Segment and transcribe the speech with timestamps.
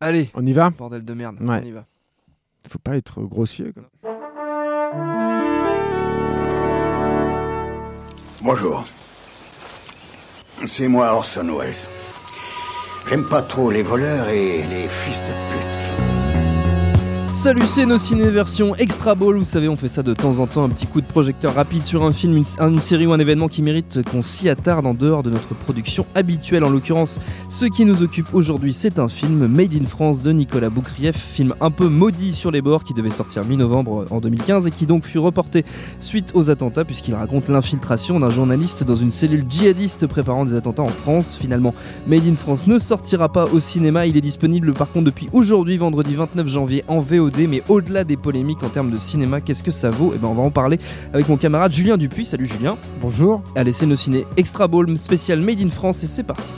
[0.00, 1.60] Allez, On y va bordel de merde, Ouais.
[1.62, 1.84] on y va.
[2.68, 3.72] Faut pas être grossier.
[3.72, 3.82] quoi.
[8.42, 8.84] Bonjour.
[10.66, 11.74] C'est moi Orson Welles.
[13.08, 15.60] J'aime pas trop les voleurs et les fils de pute.
[17.30, 19.36] Salut, c'est nos ciné version extra ball.
[19.36, 21.84] Vous savez, on fait ça de temps en temps, un petit coup de projecteur rapide
[21.84, 25.22] sur un film, une, série ou un événement qui mérite qu'on s'y attarde en dehors
[25.22, 26.64] de notre production habituelle.
[26.64, 30.70] En l'occurrence, ce qui nous occupe aujourd'hui, c'est un film Made in France de Nicolas
[30.70, 34.72] Boukrieff, film un peu maudit sur les bords qui devait sortir mi-novembre en 2015 et
[34.72, 35.64] qui donc fut reporté
[36.00, 40.82] suite aux attentats puisqu'il raconte l'infiltration d'un journaliste dans une cellule djihadiste préparant des attentats
[40.82, 41.38] en France.
[41.40, 41.76] Finalement,
[42.08, 44.08] Made in France ne sortira pas au cinéma.
[44.08, 47.46] Il est disponible par contre depuis aujourd'hui, vendredi 29 janvier, en VOD.
[47.48, 50.12] Mais au-delà des polémiques en termes de cinéma, qu'est-ce que ça vaut?
[50.12, 50.80] Et ben on va en parler
[51.12, 52.24] avec mon camarade Julien Dupuis.
[52.24, 52.76] Salut Julien.
[53.00, 53.42] Bonjour.
[53.56, 56.52] Allez, c'est nos ciné Extra Ball spécial Made in France et c'est parti.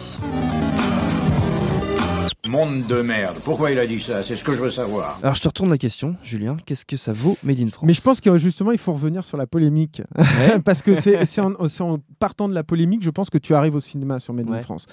[2.57, 3.37] Monde de merde.
[3.45, 4.23] Pourquoi il a dit ça?
[4.23, 5.19] C'est ce que je veux savoir.
[5.23, 6.57] Alors je te retourne la question, Julien.
[6.65, 7.85] Qu'est-ce que ça vaut Made in France?
[7.87, 10.01] Mais je pense que justement, il faut revenir sur la polémique.
[10.17, 10.59] Ouais.
[10.65, 14.21] Parce que c'est en, partant de la polémique, je pense que tu arrives au cinéma
[14.21, 14.63] sur Made in Ouais.
[14.63, 14.87] France.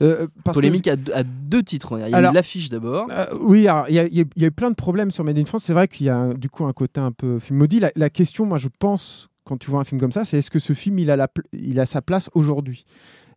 [0.00, 1.98] Euh, parce que- polémique à, deux- à deux titres.
[2.06, 3.06] Il y a l'affiche d'abord.
[3.10, 5.44] Euh, oui, alors il y, a- il y eu plein de problèmes sur Made in
[5.44, 5.64] France.
[5.64, 7.80] C'est vrai qu'il y a un- du coup un côté un peu film maudit.
[7.80, 10.50] La, la question, moi, je pense, quand tu vois un film comme ça, c'est est-ce
[10.50, 12.86] que ce film il a, la il a sa place aujourd'hui?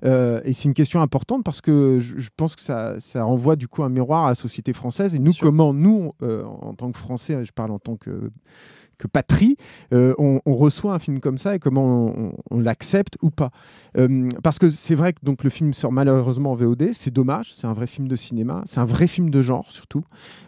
[0.06, 3.56] Euh, et c'est une question importante parce que je, je pense que ça, ça renvoie
[3.56, 6.92] du coup un miroir à la société française et nous comment nous euh, en tant
[6.92, 8.31] que Français, je parle en tant que
[9.00, 9.58] que patrie,
[9.92, 13.31] euh, on, on reçoit un film comme ça et comment on, on- on l'accepte ou
[13.31, 13.50] pas.
[13.97, 17.53] Euh, parce que c'est vrai que donc le film sort malheureusement en VOD, c'est dommage,
[17.56, 20.03] c'est un vrai film de cinéma, c'est un vrai film de genre surtout.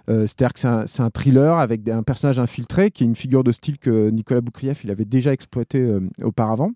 [0.10, 3.52] Euh, C'est-à-dire que c'est un, thriller avec un personnage infiltré qui est une figure de
[3.52, 6.70] style que Nicolas Boukrieff il avait déjà exploité auparavant.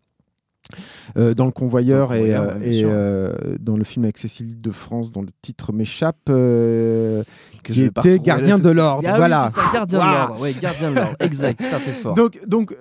[1.18, 4.62] Euh, dans le convoyeur, Le et, Convoyeur, euh, et, euh, dans le film avec Cécile
[4.62, 7.24] de France dont le titre m'échappe euh,
[7.64, 9.50] qui était gardien de l'ordre, Ah voilà.
[9.50, 10.10] ça, gardien Waouh.
[10.12, 10.42] de l'ordre.
[10.42, 11.16] Ouais, gardien de l'ordre.
[11.20, 11.60] Exact.
[11.60, 12.14] T'es fort.
[12.14, 12.76] Donc, donc,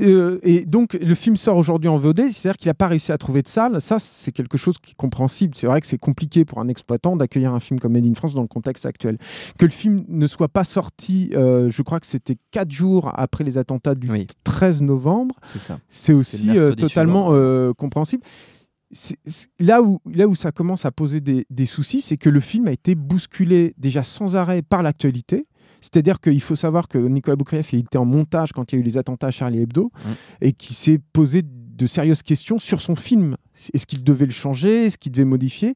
[0.00, 3.18] euh, et donc, le film sort aujourd'hui en VOD, c'est-à-dire qu'il n'a pas réussi à
[3.18, 3.80] trouver de salle.
[3.80, 5.54] Ça, c'est quelque chose qui est compréhensible.
[5.54, 8.34] C'est vrai que c'est compliqué pour un exploitant d'accueillir un film comme Made in France
[8.34, 9.18] dans le contexte actuel.
[9.58, 13.44] Que le film ne soit pas sorti, euh, je crois que c'était quatre jours après
[13.44, 14.26] les attentats du Oui.
[14.44, 15.78] 13 novembre, c'est ça.
[15.88, 17.32] c'est le aussi euh, totalement
[17.74, 18.22] compréhensible.
[19.58, 22.68] Là, où, là où ça commence à poser des, des soucis, c'est que le film
[22.68, 25.46] a été bousculé déjà sans arrêt par l'actualité.
[25.86, 28.80] C'est-à-dire qu'il faut savoir que Nicolas Boukrieff il était en montage quand il y a
[28.80, 29.92] eu les attentats à Charlie Hebdo
[30.40, 33.36] et qui s'est posé de sérieuses questions sur son film.
[33.72, 34.86] Est-ce qu'il devait le changer?
[34.86, 35.74] Est-ce qu'il devait modifier?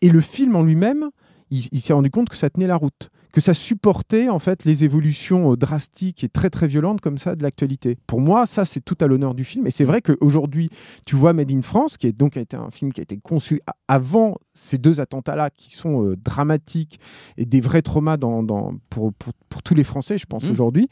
[0.00, 1.10] Et le film en lui-même,
[1.52, 4.64] il, il s'est rendu compte que ça tenait la route, que ça supportait en fait
[4.64, 7.96] les évolutions euh, drastiques et très très violentes comme ça de l'actualité.
[8.06, 9.66] Pour moi, ça c'est tout à l'honneur du film.
[9.66, 10.68] Et c'est vrai qu'aujourd'hui,
[11.06, 13.16] tu vois Made in France, qui est donc a été un film qui a été
[13.16, 17.00] conçu avant ces deux attentats-là, qui sont euh, dramatiques
[17.38, 20.50] et des vrais traumas dans, dans- pour, pour, pour tous les Français, je pense Mhm.
[20.50, 20.88] aujourd'hui.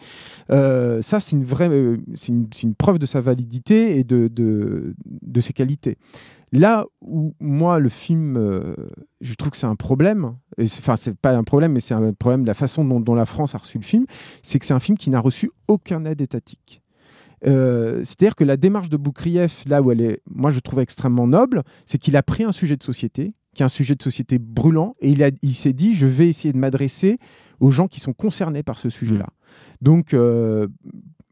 [0.51, 4.95] Euh, ça, c'est une vraie, euh, c'est une, preuve de sa validité et de, de,
[5.07, 5.97] de ses qualités.
[6.53, 8.75] Là où moi le film, euh,
[9.21, 10.35] je trouve que c'est un problème.
[10.61, 13.27] Enfin, c'est pas un problème, mais c'est un problème de la façon dont, dont la
[13.27, 14.07] France a reçu le film.
[14.43, 16.83] C'est que c'est un film qui n'a reçu aucun aide étatique.
[17.47, 21.27] Euh, C'est-à-dire que la démarche de Boukrieff, là où elle est, moi je trouve extrêmement
[21.27, 24.39] noble, c'est qu'il a pris un sujet de société, qui est un sujet de société
[24.39, 27.19] brûlant, et il, a- il s'est dit, je vais essayer de m'adresser
[27.61, 29.29] aux gens qui sont concernés par ce sujet-là.
[29.81, 30.69] Donc, euh, euh,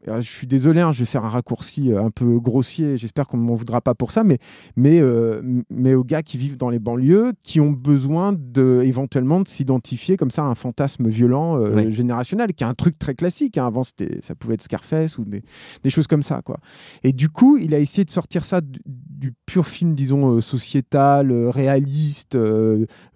[0.07, 3.37] je suis désolé, hein, je vais faire un raccourci euh, un peu grossier, j'espère qu'on
[3.37, 4.37] ne m'en voudra pas pour ça, mais,
[4.75, 9.41] mais, euh, mais aux gars qui vivent dans les banlieues, qui ont besoin de, éventuellement
[9.41, 11.91] de s'identifier comme ça à un fantasme violent euh, Oui.
[11.91, 13.57] générationnel, qui est un truc très classique.
[13.57, 13.67] hein.
[13.67, 15.41] Avant, ça pouvait être Scarface ou des,
[15.83, 16.41] des choses comme ça.
[16.43, 16.57] Quoi.
[17.03, 20.41] Et du coup, il a essayé de sortir ça du, du pur film, disons, euh,
[20.41, 22.37] sociétal, réaliste,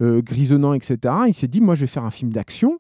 [0.02, 0.98] grisonnant, etc.
[1.28, 2.78] Il s'est dit, moi, je vais faire un film d'action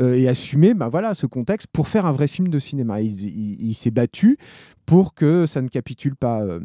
[0.00, 3.00] euh, et assumer bah, voilà, ce contexte pour faire un vrai film de cinéma.
[3.00, 4.38] Il, il- il s'est battu
[4.86, 6.42] pour que ça ne capitule pas.
[6.42, 6.60] euh,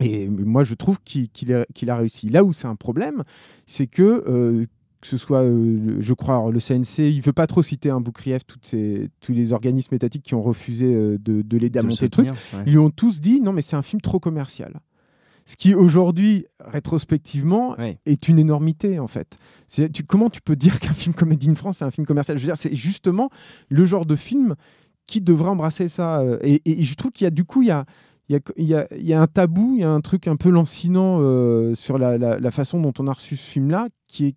[0.00, 2.30] et moi, je trouve qu'il a, réussi.
[2.30, 3.22] Là où c'est un problème,
[3.66, 4.64] c'est que, euh,
[5.02, 8.00] que ce soit, euh, je crois, alors, le CNC, il veut pas trop citer un
[8.00, 11.82] Boukrieff, toutes ces, tous les organismes étatiques qui ont refusé euh, de, de l'aider à
[11.82, 12.28] monter le truc.
[12.28, 12.62] ouais.
[12.66, 14.80] Ils lui ont tous dit non, mais c'est un film trop commercial.
[15.44, 19.36] Ce qui aujourd'hui, rétrospectivement, est une énormité en fait.
[19.92, 22.38] Tu, comment tu peux dire qu'un film comme Made in France c'est un film commercial?
[22.38, 23.30] Je veux dire, c'est justement
[23.68, 24.54] le genre de film
[25.10, 26.20] qui devrait embrasser ça.
[26.20, 27.84] euh, Et, je trouve qu'il y a du coup, il y a,
[28.28, 30.50] il y, a, il y, a, un tabou, il y a un truc un peu
[30.50, 34.34] lancinant euh, sur la, façon dont on a reçu ce film-là qui est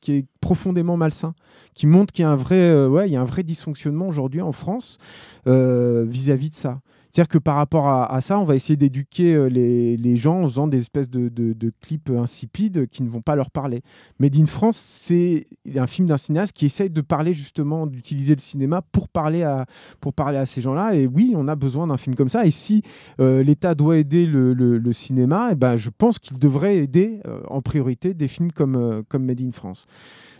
[0.00, 1.34] qui est profondément malsain,
[1.72, 4.06] qui montre qu'il y a un vrai, euh, ouais, il y a un vrai dysfonctionnement
[4.06, 4.98] aujourd'hui en France
[5.46, 6.80] vis-à-vis de ça.
[7.18, 10.68] C'est-à-dire que par rapport à, ça, on va essayer d'éduquer euh, les, gens en faisant
[10.68, 13.82] des espèces de, clips insipides qui ne vont pas leur parler.
[14.20, 18.40] Made in France, c'est un film d'un cinéaste qui essaye de parler justement, d'utiliser le
[18.40, 19.66] cinéma pour parler à,
[20.00, 20.94] pour parler à ces gens-là.
[20.94, 22.46] Et oui, on a besoin d'un film comme ça.
[22.46, 22.82] Et si
[23.18, 27.62] euh, l'État doit aider le, cinéma, eh ben, je pense qu'il devrait aider euh, en
[27.62, 29.88] priorité des films comme, comme Made in France.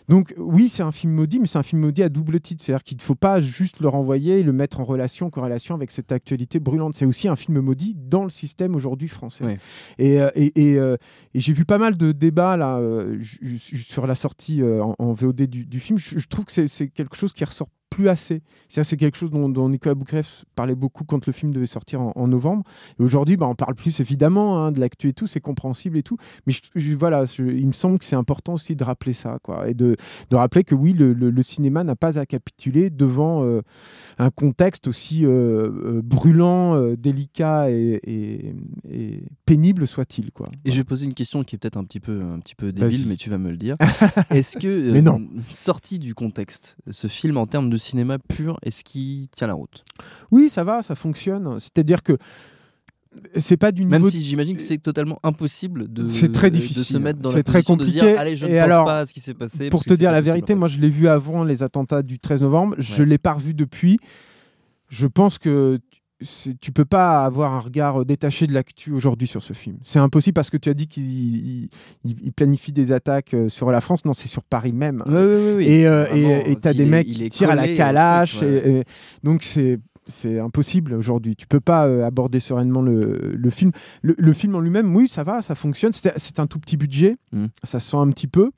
[0.08, 2.64] Donc oui, c'est un film maudit, mais c'est un film maudit à double titre.
[2.64, 5.74] C'est-à-dire qu'il ne faut pas juste le renvoyer et le mettre en relation, en corrélation
[5.74, 6.94] avec cette actualité brûlante.
[6.94, 9.44] C'est aussi un film maudit dans le système aujourd'hui français.
[9.44, 9.58] Ouais.
[9.98, 10.96] Et, euh, et, et, euh,
[11.34, 13.18] et j'ai vu pas mal de débats là euh,
[13.64, 15.98] sur la sortie en, en VOD du, du film.
[15.98, 17.68] Je, je trouve que c'est quelque chose qui ressort
[17.98, 18.42] plus assez.
[18.68, 22.00] C'est c'est quelque chose dont, dont Nicolas Boukref parlait beaucoup quand le film devait sortir
[22.00, 22.62] en, en novembre.
[23.00, 26.02] Et aujourd'hui, bah, on parle plus évidemment hein, de l'actu et tout, c'est compréhensible et
[26.04, 26.16] tout.
[26.46, 29.38] Mais je- je- voilà, je- il me semble que c'est important aussi de rappeler ça,
[29.42, 29.96] quoi, et de,
[30.30, 33.62] de rappeler que oui, le, le- le cinéma n'a pas à capituler devant euh,
[34.18, 38.54] un contexte aussi euh, euh, brûlant, euh, délicat et, et-
[38.88, 40.48] et pénible soit-il, quoi.
[40.64, 42.70] Et je vais poser une question qui est peut-être un petit peu, un petit peu
[42.72, 43.76] débile, mais tu vas me le dire.
[44.30, 45.20] Est-ce que, Mais non.
[45.52, 49.84] sorti du contexte, ce film en termes de cinéma pur, est-ce qu'il tient la route
[50.30, 51.58] Oui, ça va, ça fonctionne.
[51.60, 52.16] C'est-à-dire que
[53.36, 54.10] c'est pas du Même niveau.
[54.10, 56.84] si j'imagine que c'est totalement impossible de, C'est très de difficile.
[56.84, 58.00] se mettre dans C'est très de compliqué.
[58.00, 59.70] dire, allez, je ne Et pense alors, pas à ce qui s'est passé.
[59.70, 62.74] Pour te dire la vérité, moi je l'ai vu avant les attentats du 13 novembre.
[62.78, 63.08] Je Ouais.
[63.08, 63.98] l'ai pas revu depuis.
[64.88, 65.78] Je pense que
[66.20, 69.76] tu- tu peux pas avoir un regard euh, détaché de l'actu aujourd'hui sur ce film.
[69.84, 71.68] C'est impossible parce que tu as dit qu'il il-
[72.04, 74.04] il- il planifie des attaques euh, sur la France.
[74.04, 75.02] Non, c'est sur Paris même.
[75.60, 76.06] Et euh,
[76.60, 78.36] t'as il des mecs qui tirent à la au calache.
[78.36, 78.62] truc, ouais.
[78.70, 78.84] et- et-
[79.22, 81.36] donc c'est c'est impossible aujourd'hui.
[81.36, 83.70] Tu peux pas euh, aborder sereinement le, le film.
[84.02, 85.92] Le, le film en lui-même, oui, ça va, ça fonctionne.
[85.92, 87.46] C'est un tout petit budget, Mm.
[87.62, 88.50] ça se sent un petit peu,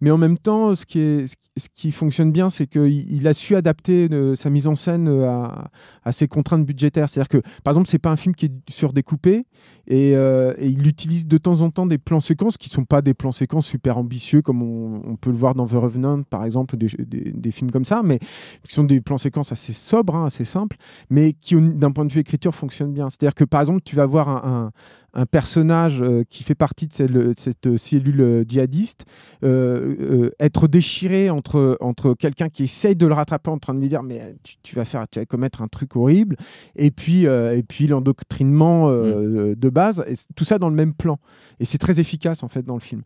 [0.00, 3.12] mais en même temps, ce qui est ce qui- ce qui fonctionne bien, c'est qu'il
[3.12, 5.70] il a su adapter euh, sa mise en scène euh, à,
[6.04, 7.08] à ses contraintes budgétaires.
[7.10, 9.44] C'est-à-dire que, par exemple, c'est pas un film qui est surdécoupé
[9.86, 13.02] et, euh, et il utilise de temps en temps des plans séquences qui sont pas
[13.02, 16.44] des plans séquences super ambitieux comme on, on peut le voir dans The Revenant, par
[16.44, 18.18] exemple, ou des, des- des films comme ça, mais
[18.66, 20.76] qui sont des plans séquences assez sobres, hein, assez simples,
[21.10, 23.08] mais qui, d'un point de vue écriture, fonctionnent bien.
[23.10, 24.70] C'est-à-dire que, par exemple, tu vas voir un, un-
[25.14, 29.04] un personnage euh, qui fait partie de cette, de cette cellule euh, djihadiste
[29.44, 33.88] euh, être déchiré entre, entre quelqu'un qui essaye de le rattraper en train de lui
[33.88, 36.36] dire mais tu, tu vas faire tu vas commettre un truc horrible
[36.76, 41.18] et puis et puis l'endoctrinement euh, de base et tout ça dans le même plan.
[41.60, 43.02] Et c'est très efficace en fait dans le film.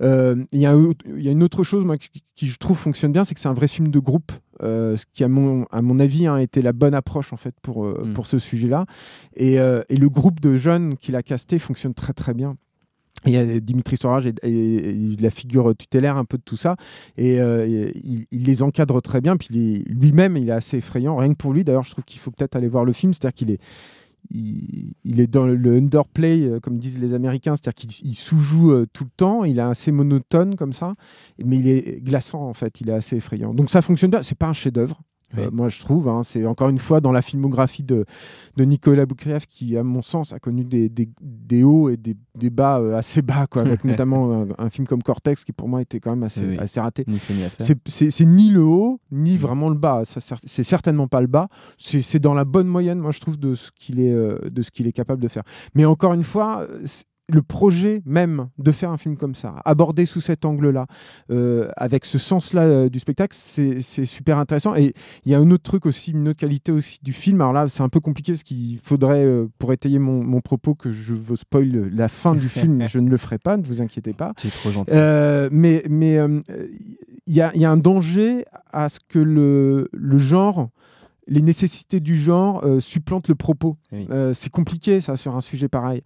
[0.00, 3.34] Il y a y une autre chose moi, qui, qui, je trouve fonctionne bien c'est
[3.34, 4.32] que c'est un vrai film de groupe
[4.62, 7.54] euh, ce qui à mon, à mon avis a été la bonne approche en fait
[7.62, 8.12] pour, euh, Mm.
[8.12, 8.84] pour ce sujet là
[9.34, 12.56] et, euh, et le groupe de jeunes qu'il a casté fonctionne très très bien.
[13.26, 16.76] Y a Dimitri Storage et, et- et la figure tutélaire un peu de tout ça.
[17.18, 19.36] Et, euh, et il, les encadre très bien.
[19.36, 21.16] Puis est- lui-même il est assez effrayant.
[21.16, 23.12] Rien que pour lui d'ailleurs je trouve qu'il faut peut-être aller voir le film.
[23.12, 23.60] C'est-à-dire qu'il est
[24.30, 27.56] il, est dans le underplay euh, comme disent les Américains.
[27.56, 29.44] C'est-à-dire qu'il il sous-joue euh, tout le temps.
[29.44, 30.92] Il est assez monotone comme ça.
[31.44, 32.80] Mais il est glaçant en fait.
[32.80, 33.52] Il est assez effrayant.
[33.54, 34.22] Donc ça fonctionne bien.
[34.22, 35.02] C'est pas un chef-d'œuvre
[35.38, 36.22] Euh, moi je trouve hein.
[36.24, 38.04] c'est encore une fois dans la filmographie de,
[38.56, 42.16] de Nicolas Boukrieff qui à mon sens a connu des, des, des hauts et des,
[42.36, 45.68] des bas euh, assez bas quoi avec notamment un, un film comme Cortex qui pour
[45.68, 46.58] moi était quand même assez, Oui, oui.
[46.58, 47.04] assez raté.
[47.86, 50.02] C'est- ni le haut ni vraiment le bas.
[50.04, 51.48] C'est certainement pas le bas.
[51.78, 54.70] C'est dans la bonne moyenne moi je trouve de ce qu'il est euh, de ce
[54.70, 55.42] qu'il est capable de faire.
[55.74, 56.66] Mais encore une fois
[57.30, 60.86] le projet même de faire un film comme ça, abordé sous cet angle-là,
[61.30, 64.74] euh, avec ce sens-là euh, du spectacle, c'est c'est super intéressant.
[64.76, 64.94] Et
[65.24, 67.40] il y a un autre truc aussi, une autre qualité aussi du film.
[67.40, 70.74] Alors là, c'est un peu compliqué parce qu'il faudrait, euh, pour étayer mon, mon propos,
[70.74, 72.86] que je veux spoil la fin du film.
[72.88, 74.32] je ne le ferai pas, ne vous inquiétez pas.
[74.44, 74.94] Es trop gentil.
[75.52, 76.18] Mais mais
[77.26, 80.70] il y, a, il y a un danger à ce que le, le genre,
[81.30, 83.76] les nécessités du genre euh, supplantent le propos.
[83.92, 84.06] Oui.
[84.10, 86.02] Euh, c'est compliqué ça sur un sujet pareil.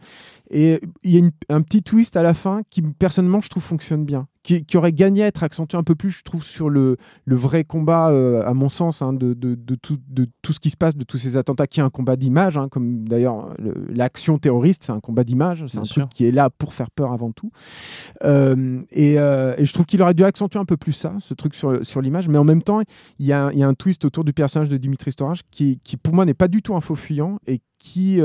[0.51, 3.63] Et il y a une- un petit twist à la fin qui personnellement je trouve
[3.65, 6.69] fonctionne bien, qui, qui aurait gagné à être accentué un peu plus, je trouve, sur
[6.69, 10.53] le, le vrai combat, euh, à mon sens, hein, de, de, de tout, de tout
[10.53, 13.09] ce qui se passe, de tous ces attentats, qui est un combat d'image, hein, comme
[13.09, 16.03] d'ailleurs le- l'action terroriste, c'est un combat d'image, c'est un sûr.
[16.03, 17.51] truc qui est là pour faire peur avant tout.
[18.23, 21.35] Euh, et, euh, et je trouve qu'il aurait dû accentuer un peu plus ça, ce
[21.35, 22.81] truc sur, sur l'image, mais en même temps,
[23.19, 25.41] il y, a, un- il y a un twist autour du personnage de Dimitri Storage
[25.51, 28.21] qui, qui pour moi, n'est pas du tout un faux fuyant et qui.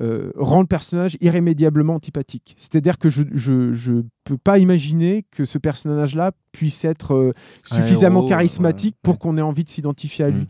[0.00, 2.54] Euh, rend le personnage irrémédiablement antipathique.
[2.56, 7.32] C'est-à-dire que je ne peux pas imaginer que ce personnage-là puisse être euh,
[7.64, 10.42] suffisamment héros, charismatique ouais, pour qu'on ait envie de s'identifier à lui.
[10.42, 10.46] Mm.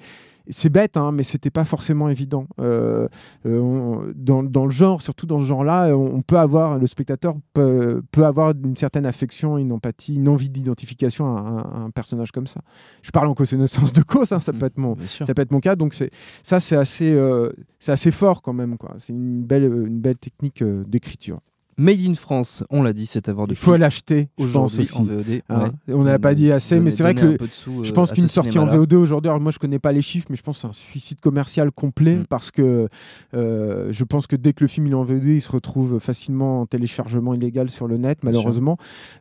[0.50, 2.46] C'est bête, hein, mais c'était pas forcément évident.
[2.60, 3.08] Euh,
[3.46, 6.86] euh, on- dans, dans le genre, surtout dans ce genre-là, on, on peut avoir, le
[6.86, 11.78] spectateur peut, peut avoir une certaine affection, une empathie, une envie d'identification à, un- à
[11.86, 12.60] un personnage comme ça.
[13.02, 15.60] Je parle en connaissance de cause, hein, ça peut être mon, ça peut être mon
[15.60, 15.76] cas.
[15.76, 16.10] Donc c'est
[16.42, 18.76] ça, c'est assez, euh, c'est assez fort quand même.
[18.98, 21.40] C'est une belle, une belle technique d'écriture.
[21.76, 24.78] Made in France, on l'a dit, c'est à voir Il depuis faut l'acheter, je pense
[24.78, 24.96] aussi.
[24.96, 25.26] en VOD.
[25.28, 25.42] Ouais.
[25.88, 28.28] On n'avait pas dit assez, mais c'est vrai que de sous, Je euh, pense qu'une
[28.28, 28.66] sortie en.
[28.66, 30.72] VOD aujourd'hui, alors moi je connais pas les chiffres, mais je pense que c'est un
[30.72, 32.26] suicide commercial complet Mm.
[32.28, 32.88] parce que
[33.34, 35.98] euh, je pense que dès que le film il est en VOD, il se retrouve
[36.00, 38.76] facilement en téléchargement illégal sur le net, malheureusement.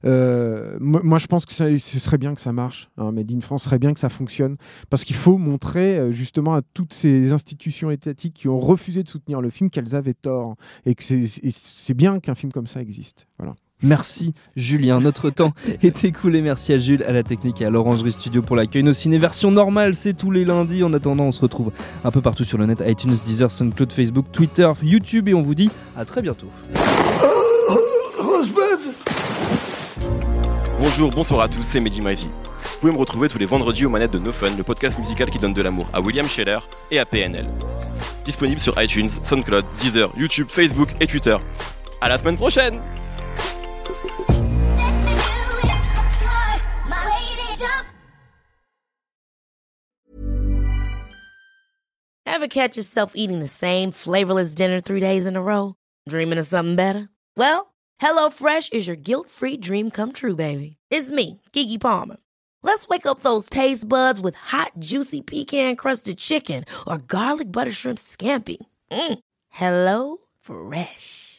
[0.05, 2.89] Euh, moi, moi, je pense que ça- ce serait bien que ça marche.
[2.97, 4.57] Hein, Made in France serait bien que ça fonctionne
[4.89, 9.41] parce qu'il faut montrer justement à toutes ces institutions étatiques qui ont refusé de soutenir
[9.41, 13.27] le film qu'elles avaient tort et que c'est bien qu'un film comme ça existe.
[13.37, 13.53] Voilà.
[13.81, 15.53] Merci Julien, notre temps
[15.83, 16.41] est écoulé.
[16.41, 18.83] Merci à Jules, à la technique et à l'Orangerie Studio pour l'accueil.
[18.83, 20.83] Nos ciné version normale, c'est tous les lundis.
[20.83, 21.71] En attendant, on se retrouve
[22.03, 25.55] un peu partout sur le net iTunes, Deezer, SoundCloud, Facebook, Twitter, YouTube et on vous
[25.55, 26.49] dit à très bientôt.
[30.79, 32.27] Bonjour, bonsoir à tous, c'est Mehdi Maizy.
[32.27, 35.29] Vous pouvez me retrouver tous les vendredis aux manettes de No Fun, le podcast musical
[35.29, 36.59] qui donne de l'amour à William Scheller
[36.91, 37.45] et à PNL.
[38.25, 41.35] Disponible sur iTunes, SoundCloud, Deezer, YouTube, Facebook et Twitter.
[42.01, 42.81] À la semaine prochaine
[52.25, 55.75] Ever catch yourself eating the same flavorless dinner three days in a row?
[56.07, 57.09] Dreaming of something better?
[57.35, 60.77] Well, HelloFresh is your guilt-free dream come true, baby.
[60.89, 62.17] It's me, Kiki Palmer.
[62.63, 67.97] Let's wake up those taste buds with hot, juicy pecan-crusted chicken or garlic butter shrimp
[67.97, 68.57] scampi.
[68.91, 69.19] Mm.
[69.49, 71.38] Hello Fresh.